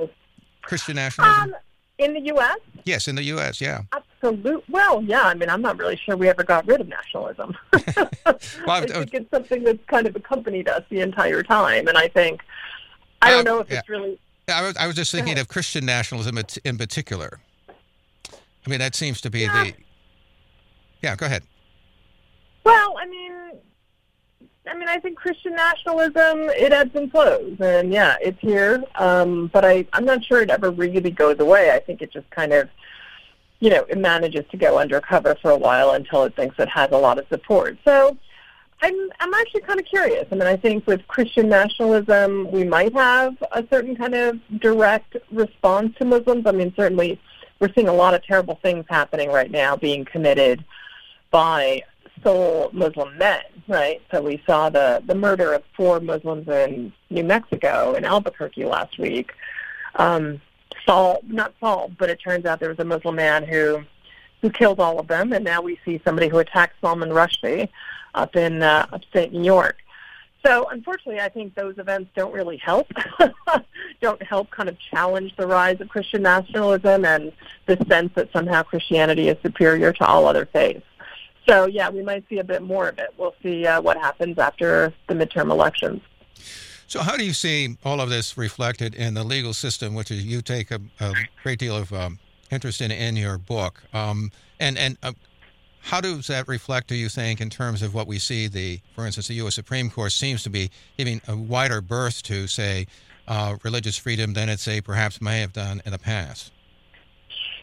Christian 0.64 0.96
nationalism. 0.96 1.54
Um, 1.54 1.56
in 2.00 2.14
the 2.14 2.22
U.S. 2.22 2.58
Yes, 2.86 3.08
in 3.08 3.16
the 3.16 3.24
U.S. 3.24 3.62
Yeah. 3.62 3.82
Absolutely. 4.24 4.64
Well, 4.70 5.04
yeah. 5.04 5.24
I 5.24 5.34
mean, 5.34 5.50
I'm 5.50 5.62
not 5.62 5.78
really 5.78 5.98
sure 5.98 6.16
we 6.16 6.30
ever 6.30 6.44
got 6.44 6.66
rid 6.68 6.82
of 6.82 6.88
nationalism. 6.88 7.56
well, 7.74 8.38
I 8.68 8.86
think 8.86 9.14
it's 9.14 9.30
something 9.30 9.64
that's 9.64 9.84
kind 9.88 10.08
of 10.08 10.16
accompanied 10.16 10.70
us 10.70 10.84
the 10.90 11.02
entire 11.02 11.44
time, 11.44 11.88
and 11.88 11.98
I 11.98 12.08
think 12.08 12.42
I 13.22 13.32
don't 13.32 13.46
know 13.46 13.60
if 13.60 13.70
yeah. 13.70 13.80
it's 13.80 13.90
really 13.90 14.20
I 14.48 14.62
was, 14.62 14.78
I 14.78 14.88
was 14.88 14.96
just 14.96 15.12
thinking 15.12 15.40
of 15.40 15.48
Christian 15.48 15.86
nationalism 15.86 16.38
in 16.64 16.78
particular. 16.78 17.40
I 18.30 18.70
mean, 18.70 18.80
that 18.80 18.96
seems 18.96 19.22
to 19.22 19.30
be 19.30 19.42
yeah. 19.42 19.64
the. 19.64 19.74
Yeah, 21.02 21.16
go 21.16 21.26
ahead. 21.26 21.44
Well, 22.64 22.96
I 22.98 23.06
mean, 23.06 23.34
I 24.68 24.78
mean, 24.78 24.88
I 24.88 25.00
think 25.00 25.18
Christian 25.18 25.54
nationalism 25.56 26.50
it 26.50 26.72
ebbs 26.72 26.96
and 26.96 27.12
flows, 27.12 27.58
and 27.60 27.92
yeah, 27.92 28.16
it's 28.22 28.40
here. 28.40 28.84
Um, 28.96 29.48
but 29.48 29.66
I, 29.66 29.86
I'm 29.94 30.06
not 30.06 30.24
sure 30.24 30.42
it 30.42 30.50
ever 30.50 30.72
really 30.72 31.12
goes 31.12 31.40
away. 31.40 31.72
I 31.72 31.80
think 31.80 32.02
it 32.02 32.12
just 32.12 32.30
kind 32.30 32.54
of, 32.54 32.70
you 33.64 33.70
know, 33.70 33.86
it 33.88 33.98
manages 33.98 34.44
to 34.52 34.58
go 34.58 34.78
undercover 34.78 35.38
for 35.42 35.50
a 35.50 35.58
while 35.58 35.92
until 35.92 36.26
it 36.26 36.36
thinks 36.36 36.60
it 36.60 36.68
has 36.68 36.92
a 36.92 36.98
lot 36.98 37.18
of 37.18 37.26
support. 37.30 37.78
So 37.86 38.18
I'm 38.82 39.10
I'm 39.22 39.34
actually 39.34 39.62
kind 39.62 39.80
of 39.80 39.86
curious. 39.86 40.28
I 40.34 40.36
mean, 40.36 40.48
I 40.48 40.58
think 40.58 40.86
with 40.86 41.08
Christian 41.08 41.48
nationalism, 41.48 42.52
we 42.52 42.66
might 42.66 42.94
have 42.94 43.42
a 43.54 43.66
certain 43.70 43.96
kind 43.96 44.16
of 44.16 44.38
direct 44.60 45.16
response 45.32 45.96
to 46.00 46.04
Muslims. 46.04 46.46
I 46.46 46.52
mean, 46.52 46.74
certainly 46.76 47.18
we're 47.62 47.72
seeing 47.74 47.88
a 47.88 47.94
lot 47.94 48.14
of 48.14 48.22
terrible 48.26 48.60
things 48.62 48.84
happening 48.90 49.30
right 49.30 49.50
now 49.50 49.78
being 49.78 50.04
committed 50.04 50.66
by 51.32 51.84
sole 52.22 52.70
Muslim 52.74 53.18
men, 53.18 53.44
right? 53.70 54.02
So 54.12 54.22
we 54.22 54.44
saw 54.46 54.70
the 54.70 55.02
the 55.08 55.16
murder 55.16 55.54
of 55.54 55.64
four 55.78 56.02
Muslims 56.02 56.50
in 56.50 56.92
New 57.10 57.24
Mexico 57.24 57.94
in 57.94 58.04
Albuquerque 58.04 58.66
last 58.66 59.00
week. 59.00 59.32
Um, 59.96 60.42
solved, 60.86 61.32
not 61.32 61.54
solved, 61.60 61.98
but 61.98 62.10
it 62.10 62.20
turns 62.20 62.46
out 62.46 62.60
there 62.60 62.70
was 62.70 62.80
a 62.80 62.86
Muslim 62.86 63.16
man 63.16 63.44
who 63.44 63.84
who 64.42 64.50
killed 64.50 64.80
all 64.82 65.00
of 65.00 65.08
them, 65.08 65.32
and 65.32 65.46
now 65.46 65.62
we 65.62 65.80
see 65.86 66.02
somebody 66.04 66.28
who 66.28 66.38
attacked 66.40 66.76
Salman 66.82 67.10
Rushdie 67.10 67.70
up 68.14 68.36
in 68.36 68.62
uh, 68.62 68.86
upstate 68.92 69.32
New 69.32 69.44
York. 69.44 69.78
So 70.46 70.68
unfortunately, 70.70 71.22
I 71.22 71.30
think 71.30 71.56
those 71.56 71.78
events 71.78 72.12
don't 72.14 72.34
really 72.34 72.58
help. 72.58 72.92
don't 74.02 74.22
help 74.22 74.52
kind 74.52 74.68
of 74.68 74.78
challenge 74.78 75.34
the 75.38 75.48
rise 75.48 75.80
of 75.80 75.88
Christian 75.88 76.24
nationalism 76.24 77.06
and 77.06 77.32
the 77.66 77.78
sense 77.88 78.12
that 78.16 78.34
somehow 78.34 78.64
Christianity 78.64 79.30
is 79.30 79.38
superior 79.42 79.94
to 79.94 80.06
all 80.06 80.28
other 80.28 80.46
faiths. 80.46 80.86
So 81.48 81.66
yeah, 81.68 81.90
we 81.90 82.04
might 82.04 82.28
see 82.28 82.40
a 82.40 82.44
bit 82.44 82.62
more 82.62 82.90
of 82.90 83.00
it. 83.00 83.14
We'll 83.18 83.36
see 83.42 83.66
uh, 83.66 83.82
what 83.82 83.98
happens 83.98 84.38
after 84.38 84.94
the 85.08 85.14
midterm 85.14 85.50
elections. 85.50 86.02
So 86.88 87.02
how 87.02 87.18
do 87.18 87.26
you 87.26 87.34
see 87.34 87.78
all 87.84 88.02
of 88.02 88.10
this 88.10 88.38
reflected 88.38 88.96
in 88.96 89.14
the 89.14 89.24
legal 89.24 89.54
system, 89.54 89.96
which 89.96 90.12
is 90.12 90.26
you 90.26 90.42
take 90.42 90.72
a, 90.72 90.82
a 91.00 91.14
great 91.42 91.60
deal 91.60 91.76
of 91.76 91.92
um, 91.94 92.20
interest 92.52 92.82
in 92.82 92.92
in 92.92 93.16
your 93.16 93.38
book, 93.38 93.84
um, 93.94 94.32
and 94.60 94.78
and 94.78 94.98
uh, 95.02 95.14
how 95.84 96.00
does 96.00 96.28
that 96.28 96.48
reflect, 96.48 96.88
do 96.88 96.96
you 96.96 97.10
think, 97.10 97.42
in 97.42 97.50
terms 97.50 97.82
of 97.82 97.94
what 97.94 98.08
we 98.08 98.18
see? 98.18 98.48
The, 98.48 98.80
for 98.96 99.06
instance, 99.06 99.28
the 99.28 99.34
U.S. 99.36 99.56
Supreme 99.56 99.90
Court 99.90 100.14
seems 100.14 100.42
to 100.44 100.50
be 100.50 100.72
giving 100.98 101.22
a 101.28 101.36
wider 101.36 101.82
berth 101.82 102.24
to, 102.24 102.48
say, 102.48 102.88
uh, 103.28 103.58
religious 103.64 103.98
freedom 103.98 104.34
than 104.34 104.48
it, 104.48 104.62
say, 104.62 104.80
perhaps 104.80 105.22
may 105.22 105.42
have 105.42 105.52
done 105.52 105.82
in 105.86 105.92
the 105.92 106.00
past. 106.00 106.54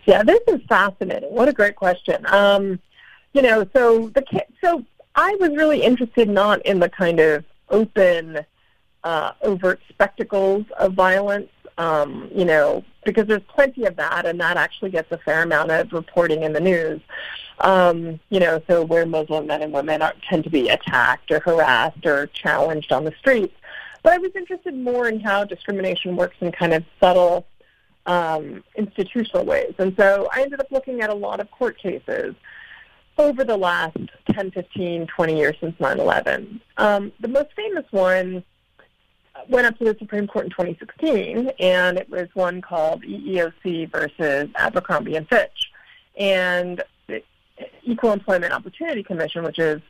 Yeah, 0.05 0.23
this 0.23 0.41
is 0.49 0.61
fascinating. 0.69 1.31
What 1.31 1.49
a 1.49 1.53
great 1.53 1.77
question. 1.77 2.27
Um, 2.27 2.79
you 3.33 3.41
know, 3.41 3.67
so 3.73 4.09
the 4.09 4.25
so 4.63 4.85
I 5.15 5.37
was 5.41 5.51
really 5.51 5.83
interested 5.83 6.29
not 6.29 6.65
in 6.67 6.81
the 6.81 6.89
kind 6.89 7.21
of 7.21 7.45
open, 7.71 8.45
uh, 9.05 9.33
overt 9.43 9.81
spectacles 9.89 10.65
of 10.79 10.95
violence 10.95 11.49
um, 11.81 12.31
you 12.35 12.45
know, 12.45 12.85
because 13.07 13.27
there's 13.27 13.43
plenty 13.49 13.87
of 13.87 13.97
that, 13.97 14.27
and 14.27 14.39
that 14.39 14.59
actually 14.59 14.91
gets 14.91 15.11
a 15.13 15.19
fair 15.19 15.43
amount 15.43 15.71
of 15.71 15.93
reporting 15.95 16.43
in 16.43 16.53
the 16.53 16.61
news. 16.61 17.01
Um, 17.61 18.21
you 18.29 18.39
know, 18.39 18.61
so 18.69 18.85
where 18.85 19.07
Muslim 19.07 19.47
men 19.47 19.63
and 19.63 19.73
women 19.73 20.03
are, 20.03 20.13
tend 20.29 20.45
to 20.45 20.51
be 20.51 20.69
attacked 20.69 21.31
or 21.31 21.41
harassed 21.41 22.05
or 22.05 22.27
challenged 22.29 22.93
on 22.93 23.05
the 23.05 23.15
streets. 23.19 23.55
But 24.03 24.13
I 24.13 24.19
was 24.19 24.31
interested 24.35 24.75
more 24.75 25.09
in 25.09 25.21
how 25.21 25.45
discrimination 25.45 26.17
works 26.17 26.37
in 26.41 26.53
kind 26.53 26.75
of 26.75 26.85
subtle 27.01 27.47
um, 28.05 28.63
institutional 28.77 29.47
ways. 29.47 29.75
And 29.79 29.95
so 29.97 30.29
I 30.35 30.43
ended 30.43 30.61
up 30.61 30.71
looking 30.71 31.01
at 31.01 31.09
a 31.09 31.15
lot 31.15 31.41
of 31.41 31.51
court 31.51 31.79
cases 31.79 32.35
over 33.17 33.43
the 33.43 33.57
last 33.57 33.97
10, 34.33 34.51
15, 34.51 35.07
20 35.07 35.39
years 35.39 35.57
since 35.61 35.77
9-11. 35.77 36.61
Um, 36.77 37.13
the 37.21 37.29
most 37.29 37.49
famous 37.55 37.85
one 37.91 38.45
went 39.49 39.67
up 39.67 39.79
to 39.79 39.85
the 39.85 39.97
Supreme 39.99 40.27
Court 40.27 40.47
in 40.47 40.51
2016, 40.51 41.51
and 41.59 41.99
it 41.99 42.09
was 42.11 42.29
one 42.35 42.61
called 42.61 43.03
EEOC 43.03 43.91
versus 43.91 44.51
Abercrombie 44.57 45.17
and 45.17 45.29
Fitch. 45.29 45.71
And 46.17 46.83
the 47.07 47.23
Equal 47.83 48.13
Employment 48.13 48.53
Opportunity 48.53 49.03
Commission, 49.03 49.43
which 49.45 49.59
is 49.59 49.81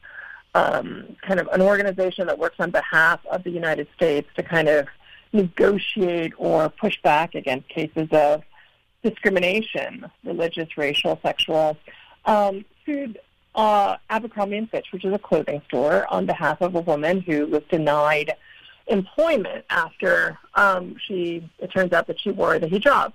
um, 0.54 1.16
kind 1.22 1.40
of 1.40 1.48
an 1.48 1.62
organization 1.62 2.26
that 2.26 2.38
works 2.38 2.56
on 2.58 2.70
behalf 2.70 3.20
of 3.30 3.44
the 3.44 3.50
United 3.50 3.88
States 3.94 4.28
to 4.36 4.42
kind 4.42 4.68
of 4.68 4.88
negotiate 5.32 6.32
or 6.36 6.68
push 6.68 7.00
back 7.02 7.34
against 7.34 7.68
cases 7.68 8.08
of 8.12 8.42
discrimination, 9.02 10.10
religious, 10.24 10.76
racial, 10.76 11.18
sexual, 11.22 11.76
um, 12.24 12.64
sued 12.84 13.18
uh, 13.54 13.96
Abercrombie 14.08 14.56
and 14.56 14.70
Fitch, 14.70 14.88
which 14.92 15.04
is 15.04 15.12
a 15.12 15.18
clothing 15.18 15.62
store, 15.66 16.06
on 16.12 16.26
behalf 16.26 16.60
of 16.60 16.74
a 16.74 16.80
woman 16.80 17.20
who 17.20 17.46
was 17.46 17.62
denied 17.70 18.32
employment 18.90 19.64
after 19.70 20.38
um, 20.54 20.96
she. 21.06 21.48
It 21.58 21.72
turns 21.72 21.92
out 21.92 22.06
that 22.08 22.20
she 22.20 22.30
wore 22.30 22.58
the 22.58 22.66
hijab, 22.66 23.12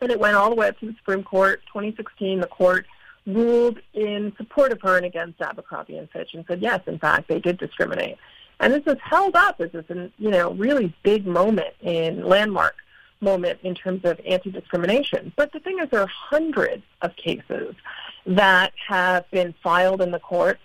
and 0.00 0.10
it 0.10 0.18
went 0.18 0.36
all 0.36 0.50
the 0.50 0.56
way 0.56 0.68
up 0.68 0.78
to 0.80 0.86
the 0.86 0.94
Supreme 0.94 1.22
Court. 1.22 1.60
2016, 1.66 2.40
the 2.40 2.46
court 2.46 2.86
ruled 3.26 3.80
in 3.92 4.32
support 4.36 4.72
of 4.72 4.80
her 4.82 4.96
and 4.96 5.04
against 5.04 5.40
Abercrombie 5.40 5.98
and 5.98 6.08
Fitch, 6.10 6.34
and 6.34 6.44
said 6.46 6.62
yes, 6.62 6.80
in 6.86 6.98
fact, 6.98 7.28
they 7.28 7.40
did 7.40 7.58
discriminate. 7.58 8.16
And 8.60 8.72
this 8.72 8.84
is 8.86 8.98
held 9.02 9.36
up 9.36 9.60
as 9.60 9.72
this, 9.72 9.84
you 10.18 10.30
know, 10.30 10.52
really 10.52 10.94
big 11.02 11.26
moment 11.26 11.74
in 11.82 12.24
landmark 12.24 12.76
moment 13.20 13.58
in 13.62 13.74
terms 13.74 14.04
of 14.04 14.20
anti-discrimination. 14.26 15.32
But 15.36 15.52
the 15.52 15.60
thing 15.60 15.78
is, 15.80 15.90
there 15.90 16.00
are 16.00 16.06
hundreds 16.06 16.84
of 17.02 17.14
cases 17.16 17.74
that 18.26 18.72
have 18.88 19.30
been 19.30 19.54
filed 19.62 20.00
in 20.00 20.10
the 20.10 20.18
court 20.18 20.58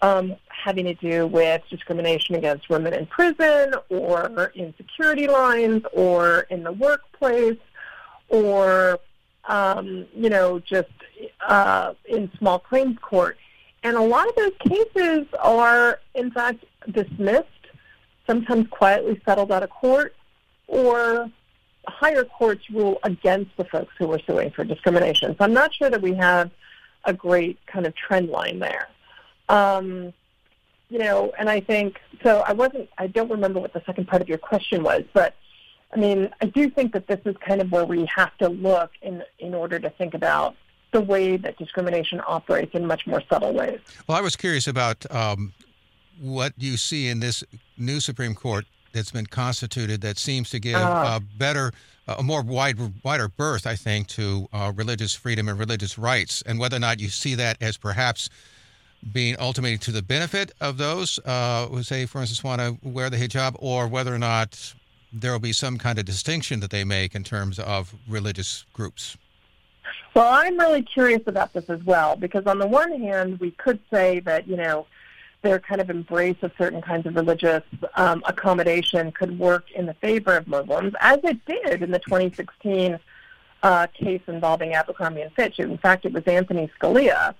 um, 0.00 0.36
having 0.48 0.84
to 0.84 0.94
do 0.94 1.26
with 1.26 1.62
discrimination 1.70 2.34
against 2.34 2.68
women 2.68 2.94
in 2.94 3.06
prison 3.06 3.74
or 3.88 4.52
in 4.54 4.74
security 4.76 5.26
lines 5.26 5.82
or 5.92 6.40
in 6.50 6.62
the 6.62 6.72
workplace 6.72 7.58
or, 8.28 8.98
um, 9.48 10.06
you 10.14 10.28
know, 10.28 10.58
just 10.60 10.88
uh, 11.46 11.94
in 12.06 12.30
small 12.38 12.58
claims 12.58 12.96
court. 13.00 13.36
And 13.82 13.96
a 13.96 14.02
lot 14.02 14.28
of 14.28 14.34
those 14.36 14.52
cases 14.60 15.26
are, 15.40 16.00
in 16.14 16.30
fact, 16.30 16.64
dismissed, 16.90 17.46
sometimes 18.26 18.66
quietly 18.68 19.20
settled 19.24 19.52
out 19.52 19.62
of 19.62 19.70
court, 19.70 20.14
or 20.66 21.30
higher 21.86 22.24
courts 22.24 22.68
rule 22.70 22.98
against 23.02 23.56
the 23.56 23.64
folks 23.64 23.94
who 23.98 24.12
are 24.12 24.20
suing 24.26 24.50
for 24.50 24.64
discrimination. 24.64 25.34
So 25.38 25.44
I'm 25.44 25.54
not 25.54 25.74
sure 25.74 25.90
that 25.90 26.02
we 26.02 26.14
have 26.14 26.50
a 27.04 27.12
great 27.12 27.58
kind 27.66 27.86
of 27.86 27.94
trend 27.94 28.28
line 28.28 28.58
there. 28.58 28.88
Um, 29.48 30.12
you 30.90 30.98
know, 30.98 31.32
and 31.38 31.50
I 31.50 31.60
think 31.60 32.00
so. 32.22 32.42
I 32.46 32.52
wasn't. 32.52 32.88
I 32.98 33.06
don't 33.06 33.30
remember 33.30 33.60
what 33.60 33.72
the 33.72 33.82
second 33.84 34.08
part 34.08 34.22
of 34.22 34.28
your 34.28 34.38
question 34.38 34.82
was, 34.82 35.02
but 35.12 35.34
I 35.92 35.98
mean, 35.98 36.30
I 36.40 36.46
do 36.46 36.70
think 36.70 36.92
that 36.92 37.06
this 37.06 37.20
is 37.24 37.36
kind 37.46 37.60
of 37.60 37.70
where 37.72 37.84
we 37.84 38.06
have 38.14 38.36
to 38.38 38.48
look 38.48 38.92
in 39.02 39.22
in 39.38 39.54
order 39.54 39.78
to 39.78 39.90
think 39.90 40.14
about 40.14 40.56
the 40.92 41.00
way 41.00 41.36
that 41.36 41.58
discrimination 41.58 42.20
operates 42.26 42.74
in 42.74 42.86
much 42.86 43.06
more 43.06 43.22
subtle 43.28 43.52
ways. 43.52 43.80
Well, 44.06 44.16
I 44.16 44.22
was 44.22 44.36
curious 44.36 44.66
about 44.66 45.04
um, 45.14 45.52
what 46.20 46.54
you 46.56 46.76
see 46.76 47.08
in 47.08 47.20
this 47.20 47.44
new 47.76 48.00
Supreme 48.00 48.34
Court 48.34 48.64
that's 48.92 49.10
been 49.10 49.26
constituted 49.26 50.00
that 50.00 50.18
seems 50.18 50.48
to 50.50 50.58
give 50.58 50.76
uh, 50.76 51.18
a 51.18 51.20
better, 51.20 51.72
a 52.06 52.22
more 52.22 52.42
wide, 52.42 52.78
wider 53.04 53.28
berth, 53.28 53.66
I 53.66 53.76
think, 53.76 54.08
to 54.08 54.48
uh, 54.52 54.72
religious 54.74 55.14
freedom 55.14 55.48
and 55.48 55.58
religious 55.58 55.98
rights, 55.98 56.42
and 56.42 56.58
whether 56.58 56.76
or 56.76 56.80
not 56.80 57.00
you 57.00 57.08
see 57.08 57.34
that 57.34 57.58
as 57.60 57.76
perhaps 57.76 58.30
being 59.12 59.36
ultimately 59.38 59.78
to 59.78 59.92
the 59.92 60.02
benefit 60.02 60.52
of 60.60 60.76
those 60.76 61.18
uh, 61.24 61.66
who 61.66 61.82
say, 61.82 62.06
for 62.06 62.20
instance, 62.20 62.42
want 62.42 62.60
to 62.60 62.76
wear 62.82 63.10
the 63.10 63.16
hijab, 63.16 63.56
or 63.58 63.86
whether 63.86 64.14
or 64.14 64.18
not 64.18 64.74
there 65.12 65.32
will 65.32 65.38
be 65.38 65.52
some 65.52 65.78
kind 65.78 65.98
of 65.98 66.04
distinction 66.04 66.60
that 66.60 66.70
they 66.70 66.84
make 66.84 67.14
in 67.14 67.24
terms 67.24 67.58
of 67.58 67.94
religious 68.08 68.64
groups. 68.72 69.16
Well, 70.14 70.32
I'm 70.32 70.58
really 70.58 70.82
curious 70.82 71.22
about 71.26 71.52
this 71.52 71.70
as 71.70 71.82
well 71.84 72.16
because 72.16 72.46
on 72.46 72.58
the 72.58 72.66
one 72.66 73.00
hand, 73.00 73.38
we 73.40 73.52
could 73.52 73.78
say 73.90 74.20
that 74.20 74.48
you 74.48 74.56
know 74.56 74.86
their 75.42 75.60
kind 75.60 75.80
of 75.80 75.88
embrace 75.88 76.36
of 76.42 76.50
certain 76.58 76.82
kinds 76.82 77.06
of 77.06 77.14
religious 77.14 77.62
um, 77.94 78.22
accommodation 78.26 79.12
could 79.12 79.38
work 79.38 79.70
in 79.70 79.86
the 79.86 79.94
favor 79.94 80.36
of 80.36 80.48
Muslims, 80.48 80.94
as 81.00 81.20
it 81.22 81.44
did 81.46 81.82
in 81.82 81.92
the 81.92 82.00
2016 82.00 82.98
uh, 83.62 83.86
case 83.88 84.20
involving 84.26 84.74
Abercrombie 84.74 85.20
and 85.20 85.32
Fitch. 85.32 85.58
In 85.58 85.78
fact, 85.78 86.04
it 86.04 86.12
was 86.12 86.26
Antonin 86.26 86.68
Scalia 86.80 87.34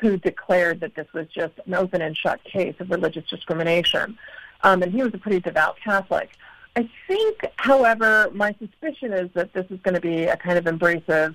who 0.00 0.16
declared 0.16 0.80
that 0.80 0.94
this 0.94 1.06
was 1.12 1.26
just 1.28 1.52
an 1.66 1.74
open 1.74 2.00
and 2.00 2.16
shut 2.16 2.42
case 2.44 2.74
of 2.80 2.90
religious 2.90 3.28
discrimination. 3.28 4.18
Um, 4.62 4.82
and 4.82 4.92
he 4.92 5.02
was 5.02 5.12
a 5.14 5.18
pretty 5.18 5.40
devout 5.40 5.76
Catholic. 5.82 6.30
I 6.76 6.88
think, 7.06 7.44
however, 7.56 8.30
my 8.32 8.54
suspicion 8.58 9.12
is 9.12 9.30
that 9.34 9.52
this 9.52 9.66
is 9.70 9.80
going 9.80 9.94
to 9.94 10.00
be 10.00 10.24
a 10.24 10.36
kind 10.36 10.56
of 10.56 10.66
embrace 10.66 11.02
of 11.08 11.34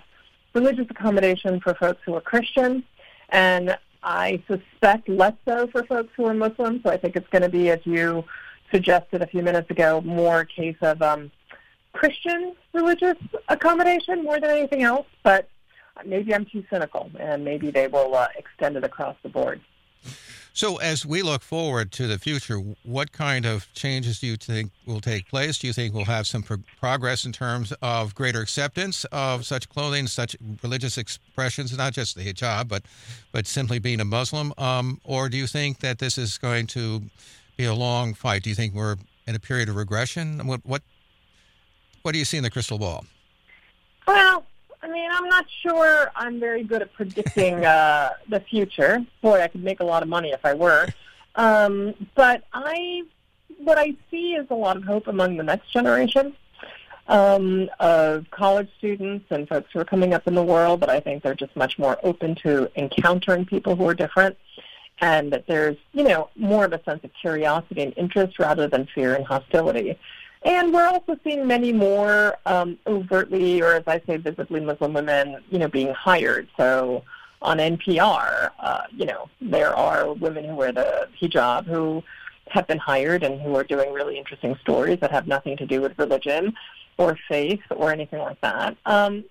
religious 0.54 0.88
accommodation 0.90 1.60
for 1.60 1.74
folks 1.74 2.02
who 2.06 2.16
are 2.16 2.22
Christian, 2.22 2.84
and 3.30 3.78
I 4.02 4.42
suspect 4.48 5.10
less 5.10 5.34
so 5.46 5.68
for 5.68 5.84
folks 5.84 6.10
who 6.16 6.26
are 6.26 6.34
Muslim. 6.34 6.82
So 6.84 6.90
I 6.90 6.98
think 6.98 7.16
it's 7.16 7.28
going 7.30 7.42
to 7.42 7.50
be, 7.50 7.70
as 7.70 7.80
you 7.84 8.24
suggested 8.72 9.22
a 9.22 9.28
few 9.28 9.42
minutes 9.42 9.70
ago, 9.70 10.02
more 10.02 10.42
a 10.42 10.46
case 10.46 10.78
of 10.82 11.02
um, 11.02 11.32
Christian 11.94 12.56
religious 12.74 13.18
accommodation 13.50 14.24
more 14.24 14.40
than 14.40 14.50
anything 14.52 14.84
else. 14.84 15.08
But 15.24 15.50
maybe 16.04 16.34
I'm 16.34 16.46
too 16.46 16.64
cynical, 16.70 17.10
and 17.20 17.46
maybe 17.46 17.72
they 17.72 17.88
will 17.88 18.16
uh, 18.16 18.28
extend 18.38 18.76
it 18.76 18.84
across 18.84 19.16
the 19.24 19.30
board. 19.30 19.62
So, 20.54 20.78
as 20.78 21.06
we 21.06 21.22
look 21.22 21.42
forward 21.42 21.92
to 21.94 22.08
the 22.08 22.18
future, 22.18 22.60
what 22.84 23.12
kind 23.12 23.46
of 23.46 23.68
changes 23.74 24.20
do 24.22 24.28
you 24.28 24.38
think 24.38 24.72
will 24.86 25.02
take 25.02 25.28
place? 25.28 25.58
Do 25.58 25.68
you 25.68 25.74
think 25.74 25.94
we'll 25.94 26.06
have 26.06 26.28
some 26.28 26.44
pro- 26.44 26.64
progress 26.80 27.26
in 27.26 27.34
terms 27.34 27.74
of 27.82 28.16
greater 28.16 28.40
acceptance 28.40 29.04
of 29.12 29.46
such 29.46 29.68
clothing, 29.68 30.08
such 30.08 30.34
religious 30.64 30.98
expressions, 30.98 31.78
not 31.78 31.92
just 31.92 32.16
the 32.16 32.22
hijab, 32.22 32.70
but 32.70 32.84
but 33.34 33.48
simply 33.48 33.80
being 33.80 34.00
a 34.00 34.06
Muslim? 34.06 34.54
Um, 34.58 35.02
or 35.04 35.28
do 35.28 35.36
you 35.36 35.46
think 35.46 35.80
that 35.80 36.00
this 36.00 36.18
is 36.18 36.38
going 36.38 36.68
to 36.68 37.02
be 37.58 37.66
a 37.66 37.74
long 37.74 38.14
fight? 38.14 38.44
Do 38.44 38.50
you 38.50 38.56
think 38.56 38.74
we're 38.74 38.96
in 39.28 39.36
a 39.36 39.40
period 39.40 39.68
of 39.68 39.76
regression? 39.76 40.48
What 40.48 40.62
what 40.66 40.84
what 42.04 42.14
do 42.14 42.18
you 42.18 42.26
see 42.26 42.38
in 42.38 42.44
the 42.44 42.50
crystal 42.50 42.80
ball? 42.80 43.04
Well, 44.08 44.46
I 44.86 44.88
mean, 44.88 45.10
I'm 45.12 45.28
not 45.28 45.48
sure 45.64 46.12
I'm 46.16 46.40
very 46.40 46.64
good 46.64 46.84
at 46.84 46.94
predicting 46.94 47.66
uh, 47.66 48.12
the 48.30 48.40
future. 48.40 49.04
Boy, 49.24 49.42
I 49.42 49.48
could 49.48 49.64
make 49.64 49.80
a 49.80 49.84
lot 49.84 50.04
of 50.04 50.10
money 50.10 50.30
if 50.30 50.46
I 50.46 50.54
were. 50.54 50.88
Um, 51.34 51.96
but 52.14 52.44
I, 52.54 53.02
what 53.58 53.80
I 53.80 53.96
see 54.12 54.34
is 54.34 54.46
a 54.52 54.54
lot 54.54 54.78
of 54.78 54.84
hope 54.84 55.08
among 55.08 55.38
the 55.38 55.44
next 55.44 55.74
generation 55.74 56.36
um, 57.08 57.68
of 57.80 58.30
college 58.30 58.70
students 58.78 59.26
and 59.32 59.50
folks 59.50 59.72
who 59.74 59.80
are 59.80 59.86
coming 59.86 60.14
up 60.14 60.28
in 60.28 60.36
the 60.36 60.44
world. 60.44 60.82
But 60.82 60.92
I 60.92 61.00
think 61.00 61.24
they're 61.24 61.34
just 61.34 61.56
much 61.56 61.80
more 61.80 61.98
open 62.04 62.36
to 62.44 62.70
encountering 62.76 63.44
people 63.46 63.76
who 63.76 63.88
are 63.90 63.96
different, 63.96 64.38
and 65.02 65.34
that 65.34 65.48
there's, 65.48 65.78
you 65.94 66.04
know, 66.04 66.30
more 66.36 66.64
of 66.64 66.74
a 66.74 66.84
sense 66.84 67.04
of 67.04 67.10
curiosity 67.20 67.82
and 67.82 67.94
interest 67.98 68.38
rather 68.38 68.68
than 68.68 68.88
fear 68.94 69.16
and 69.16 69.26
hostility. 69.26 69.98
And 70.46 70.72
we're 70.72 70.88
also 70.88 71.18
seeing 71.24 71.48
many 71.48 71.74
more 71.74 72.38
um, 72.46 72.78
overtly, 72.86 73.64
or 73.64 73.74
as 73.74 73.84
I 73.88 74.00
say, 74.06 74.18
visibly 74.18 74.60
Muslim 74.60 74.94
women, 74.94 75.44
you 75.50 75.58
know, 75.58 75.68
being 75.68 75.92
hired. 75.94 76.48
So 76.56 77.04
on 77.42 77.58
NPR, 77.58 78.52
uh, 78.60 78.84
you 78.96 79.08
know, 79.08 79.28
there 79.42 79.76
are 79.76 80.14
women 80.14 80.46
who 80.46 80.56
wear 80.56 80.72
the 80.72 81.10
hijab 81.20 81.66
who 81.66 82.04
have 82.50 82.68
been 82.68 82.78
hired 82.78 83.24
and 83.24 83.42
who 83.42 83.56
are 83.56 83.64
doing 83.64 83.92
really 83.92 84.20
interesting 84.20 84.56
stories 84.62 85.00
that 85.00 85.10
have 85.10 85.28
nothing 85.28 85.58
to 85.58 85.66
do 85.66 85.82
with 85.82 85.98
religion 85.98 86.54
or 86.98 87.18
faith 87.28 87.62
or 87.72 87.92
anything 87.92 88.20
like 88.20 88.40
that. 88.42 88.78
Um, 88.86 89.26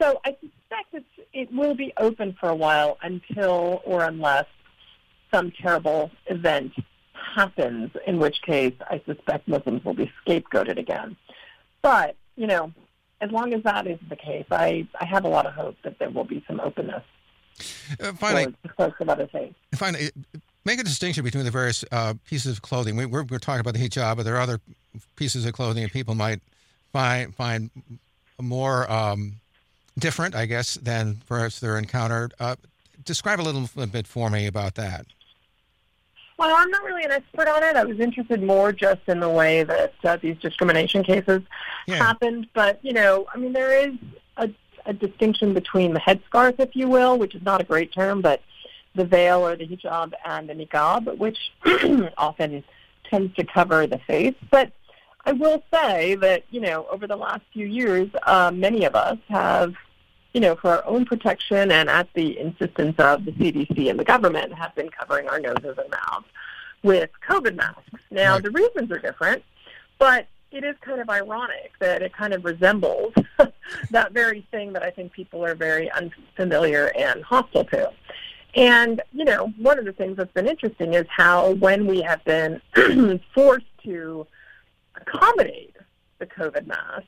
so 0.00 0.20
I 0.24 0.36
suspect 0.40 0.94
it's, 0.94 1.28
it 1.32 1.52
will 1.52 1.74
be 1.74 1.92
open 1.96 2.36
for 2.38 2.48
a 2.48 2.54
while 2.54 2.96
until 3.02 3.82
or 3.84 4.04
unless 4.04 4.46
some 5.32 5.50
terrible 5.50 6.12
event 6.26 6.72
happens, 7.34 7.90
in 8.06 8.18
which 8.18 8.42
case 8.42 8.74
I 8.90 9.00
suspect 9.06 9.48
Muslims 9.48 9.84
will 9.84 9.94
be 9.94 10.10
scapegoated 10.24 10.78
again. 10.78 11.16
But, 11.82 12.16
you 12.36 12.46
know, 12.46 12.72
as 13.20 13.30
long 13.30 13.52
as 13.54 13.62
that 13.64 13.86
is 13.86 13.98
the 14.08 14.16
case, 14.16 14.46
I, 14.50 14.86
I 15.00 15.04
have 15.04 15.24
a 15.24 15.28
lot 15.28 15.46
of 15.46 15.54
hope 15.54 15.76
that 15.84 15.98
there 15.98 16.10
will 16.10 16.24
be 16.24 16.44
some 16.46 16.60
openness. 16.60 17.02
Uh, 18.00 18.12
finally, 18.14 18.54
folks 18.76 19.00
of 19.00 19.08
other 19.08 19.26
faiths. 19.26 19.54
Finally, 19.74 20.10
make 20.64 20.80
a 20.80 20.84
distinction 20.84 21.24
between 21.24 21.44
the 21.44 21.50
various 21.50 21.84
uh, 21.92 22.14
pieces 22.26 22.52
of 22.52 22.62
clothing. 22.62 22.96
We, 22.96 23.04
are 23.04 23.24
we're 23.24 23.38
talking 23.38 23.60
about 23.60 23.74
the 23.74 23.88
hijab, 23.88 24.16
but 24.16 24.24
there 24.24 24.36
are 24.36 24.40
other 24.40 24.60
pieces 25.16 25.44
of 25.44 25.52
clothing 25.52 25.82
that 25.82 25.92
people 25.92 26.14
might 26.14 26.40
find 26.92 27.34
find 27.34 27.70
more 28.40 28.90
um, 28.90 29.34
different, 29.98 30.34
I 30.34 30.46
guess, 30.46 30.74
than 30.74 31.22
perhaps 31.26 31.60
they're 31.60 31.78
encountered. 31.78 32.32
Uh, 32.40 32.56
describe 33.04 33.40
a 33.40 33.42
little 33.42 33.68
bit 33.86 34.06
for 34.06 34.30
me 34.30 34.46
about 34.46 34.74
that. 34.76 35.06
Well, 36.40 36.56
I'm 36.56 36.70
not 36.70 36.82
really 36.84 37.04
an 37.04 37.10
expert 37.10 37.48
on 37.48 37.62
it. 37.62 37.76
I 37.76 37.84
was 37.84 38.00
interested 38.00 38.42
more 38.42 38.72
just 38.72 39.02
in 39.08 39.20
the 39.20 39.28
way 39.28 39.62
that 39.62 39.92
uh, 40.02 40.16
these 40.16 40.38
discrimination 40.38 41.02
cases 41.04 41.42
Yeah. 41.86 41.96
happened. 41.96 42.46
But, 42.54 42.78
you 42.82 42.94
know, 42.94 43.26
I 43.34 43.36
mean, 43.36 43.52
there 43.52 43.86
is 43.86 43.94
a, 44.38 44.48
a 44.86 44.94
distinction 44.94 45.52
between 45.52 45.92
the 45.92 46.00
headscarf, 46.00 46.54
if 46.58 46.74
you 46.74 46.88
will, 46.88 47.18
which 47.18 47.34
is 47.34 47.42
not 47.42 47.60
a 47.60 47.64
great 47.64 47.92
term, 47.92 48.22
but 48.22 48.40
the 48.94 49.04
veil 49.04 49.46
or 49.46 49.54
the 49.54 49.66
hijab 49.66 50.14
and 50.24 50.48
the 50.48 50.54
niqab, 50.54 51.18
which 51.18 51.52
often 52.16 52.64
tends 53.10 53.36
to 53.36 53.44
cover 53.44 53.86
the 53.86 53.98
face. 53.98 54.34
But 54.50 54.72
I 55.26 55.32
will 55.32 55.62
say 55.70 56.14
that, 56.14 56.44
you 56.50 56.62
know, 56.62 56.86
over 56.90 57.06
the 57.06 57.16
last 57.16 57.42
few 57.52 57.66
years, 57.66 58.08
uh, 58.22 58.50
many 58.50 58.86
of 58.86 58.94
us 58.94 59.18
have, 59.28 59.74
you 60.32 60.40
know, 60.40 60.54
for 60.56 60.70
our 60.70 60.84
own 60.86 61.04
protection 61.04 61.70
and 61.72 61.88
at 61.90 62.08
the 62.14 62.38
insistence 62.38 62.94
of 62.98 63.24
the 63.24 63.32
CDC 63.32 63.90
and 63.90 63.98
the 63.98 64.04
government, 64.04 64.52
have 64.54 64.74
been 64.74 64.88
covering 64.88 65.28
our 65.28 65.40
noses 65.40 65.76
and 65.78 65.90
mouths 65.90 66.26
with 66.82 67.10
COVID 67.28 67.56
masks. 67.56 68.02
Now, 68.10 68.34
Right. 68.34 68.42
the 68.44 68.50
reasons 68.50 68.90
are 68.90 68.98
different, 68.98 69.42
but 69.98 70.26
it 70.50 70.64
is 70.64 70.76
kind 70.80 71.00
of 71.00 71.08
ironic 71.10 71.72
that 71.78 72.02
it 72.02 72.12
kind 72.12 72.32
of 72.32 72.44
resembles 72.44 73.12
that 73.90 74.12
very 74.12 74.46
thing 74.50 74.72
that 74.72 74.82
I 74.82 74.90
think 74.90 75.12
people 75.12 75.44
are 75.44 75.54
very 75.54 75.90
unfamiliar 75.92 76.92
and 76.96 77.22
hostile 77.22 77.64
to. 77.66 77.92
And, 78.56 79.00
you 79.12 79.24
know, 79.24 79.52
one 79.58 79.78
of 79.78 79.84
the 79.84 79.92
things 79.92 80.16
that's 80.16 80.32
been 80.32 80.48
interesting 80.48 80.94
is 80.94 81.06
how 81.08 81.52
when 81.52 81.86
we 81.86 82.00
have 82.02 82.24
been 82.24 82.60
forced 83.34 83.66
to 83.84 84.26
accommodate 84.96 85.76
the 86.18 86.26
COVID 86.26 86.66
mask, 86.66 87.06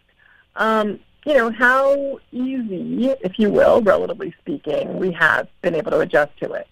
um, 0.56 1.00
you 1.24 1.34
know, 1.34 1.50
how 1.50 2.18
easy, 2.32 3.10
if 3.22 3.38
you 3.38 3.50
will, 3.50 3.80
relatively 3.80 4.34
speaking, 4.40 4.98
we 4.98 5.12
have 5.12 5.48
been 5.60 5.74
able 5.74 5.92
to 5.92 6.00
adjust 6.00 6.36
to 6.38 6.52
it. 6.52 6.66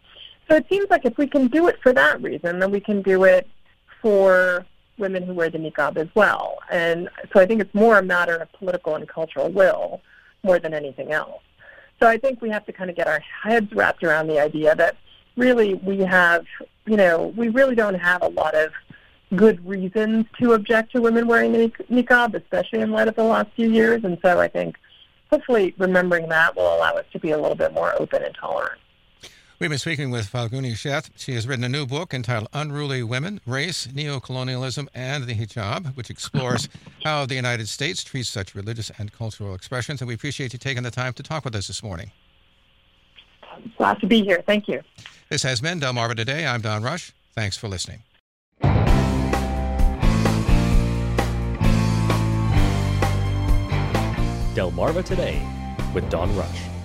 So 0.49 0.57
it 0.57 0.67
seems 0.69 0.91
like 0.91 1.05
if 1.05 1.17
we 1.17 1.29
can 1.29 1.47
do 1.47 1.69
it 1.69 1.81
for 1.83 1.93
that 1.93 2.21
reason, 2.21 2.59
then 2.59 2.71
we 2.71 2.81
can 2.81 3.03
do 3.03 3.25
it 3.25 3.49
for 4.03 4.67
women 4.99 5.23
who 5.23 5.35
wear 5.35 5.51
the 5.51 5.59
niqab 5.59 5.97
as 5.97 6.09
well. 6.15 6.59
And 6.71 7.09
so 7.33 7.41
I 7.41 7.47
think 7.47 7.61
it's 7.61 7.75
more 7.75 7.99
a 7.99 8.03
matter 8.03 8.37
of 8.37 8.53
political 8.53 8.97
and 8.97 9.09
cultural 9.09 9.51
will 9.51 10.01
more 10.43 10.59
than 10.59 10.75
anything 10.75 11.13
else. 11.13 11.43
So 12.01 12.09
I 12.09 12.17
think 12.17 12.41
we 12.41 12.51
have 12.51 12.65
to 12.67 12.73
kind 12.73 12.91
of 12.91 12.97
get 12.97 13.07
our 13.07 13.21
heads 13.21 13.73
wrapped 13.73 14.03
around 14.03 14.27
the 14.27 14.41
idea 14.41 14.75
that 14.75 14.97
really 15.37 15.75
we 15.75 15.99
have, 15.99 16.45
you 16.87 16.97
know, 16.97 17.33
we 17.37 17.49
really 17.49 17.75
don't 17.75 17.95
have 17.95 18.23
a 18.23 18.29
lot 18.29 18.55
of 18.55 18.73
good 19.35 19.67
reasons 19.67 20.27
to 20.39 20.53
object 20.53 20.93
to 20.93 21.01
women 21.01 21.27
wearing 21.27 21.53
the 21.53 21.71
niqab, 21.91 22.35
especially 22.35 22.81
in 22.81 22.91
light 22.91 23.09
of 23.09 23.17
the 23.17 23.25
last 23.25 23.51
few 23.55 23.71
years. 23.71 24.05
And 24.05 24.19
so 24.23 24.41
I 24.41 24.49
think 24.49 24.77
hopefully 25.31 25.75
remembering 25.79 26.29
that 26.29 26.57
will 26.57 26.75
allow 26.77 26.95
us 26.95 27.07
to 27.13 27.19
be 27.19 27.31
a 27.31 27.39
little 27.39 27.57
bit 27.57 27.73
more 27.73 27.95
open 28.01 28.23
and 28.23 28.35
tolerant. 28.35 28.81
We've 29.61 29.69
been 29.69 29.79
speaking 29.79 30.11
with 30.11 30.33
Falguni 30.33 30.73
Sheth. 30.73 31.11
She 31.17 31.35
has 31.35 31.47
written 31.47 31.65
a 31.65 31.69
new 31.69 31.85
book 31.85 32.15
entitled 32.15 32.49
Unruly 32.55 33.03
Women 33.03 33.43
Race, 33.45 33.87
Neocolonialism, 33.89 34.89
and 34.95 35.25
the 35.25 35.35
Hijab, 35.35 35.95
which 35.99 36.09
explores 36.09 36.71
how 37.05 37.27
the 37.27 37.35
United 37.35 37.69
States 37.69 38.03
treats 38.03 38.31
such 38.31 38.55
religious 38.55 38.91
and 38.97 39.13
cultural 39.13 39.55
expressions. 39.55 40.01
And 40.01 40.09
we 40.09 40.15
appreciate 40.15 40.55
you 40.55 40.59
taking 40.59 40.83
the 40.83 40.91
time 40.91 41.13
to 41.13 41.23
talk 41.23 41.45
with 41.45 41.55
us 41.55 41.67
this 41.67 41.83
morning. 41.83 42.11
Glad 43.77 44.01
to 44.01 44.07
be 44.07 44.25
here. 44.25 44.43
Thank 44.47 44.67
you. 44.67 44.81
This 45.29 45.43
has 45.43 45.61
been 45.61 45.79
Delmarva 45.79 46.17
Today. 46.17 46.47
I'm 46.47 46.63
Don 46.63 46.83
Rush. 46.83 47.13
Thanks 47.35 47.59
for 47.59 47.69
listening. 47.69 48.03
Delmarva 54.61 55.03
Today 55.03 55.41
with 55.95 56.11
Don 56.11 56.37
Rush. 56.37 56.80